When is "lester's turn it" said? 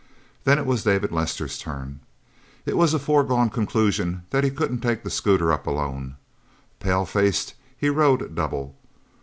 1.11-2.75